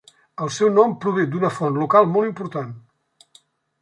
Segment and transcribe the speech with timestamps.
[0.45, 2.77] El seu nom prové d'una font local molt important.